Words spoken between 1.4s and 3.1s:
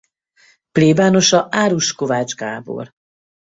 Árus Kovács Gábor.